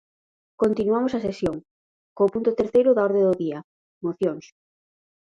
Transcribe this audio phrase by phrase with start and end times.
[0.61, 1.57] Continuamos a sesión,
[2.15, 3.59] co punto terceiro da orde do día,
[4.05, 4.45] mocións.